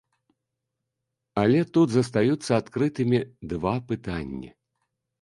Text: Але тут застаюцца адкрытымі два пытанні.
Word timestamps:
Але 1.43 1.59
тут 1.77 1.87
застаюцца 1.97 2.51
адкрытымі 2.61 3.23
два 3.55 3.79
пытанні. 3.93 4.49